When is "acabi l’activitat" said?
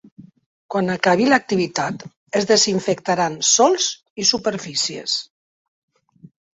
0.93-2.07